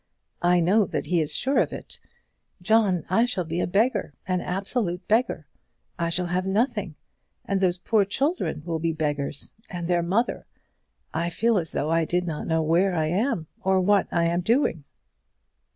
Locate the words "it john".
1.71-3.05